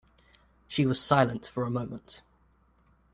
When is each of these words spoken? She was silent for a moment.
She 0.67 0.87
was 0.87 0.99
silent 0.99 1.45
for 1.45 1.61
a 1.63 1.69
moment. 1.69 2.23